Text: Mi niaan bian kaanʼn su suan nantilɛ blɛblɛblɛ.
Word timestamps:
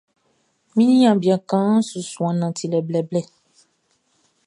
Mi 0.75 0.83
niaan 0.89 1.17
bian 1.21 1.41
kaanʼn 1.49 1.85
su 1.89 1.99
suan 2.11 2.35
nantilɛ 2.39 2.79
blɛblɛblɛ. 2.87 3.21